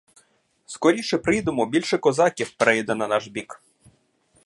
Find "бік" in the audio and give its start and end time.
3.27-3.63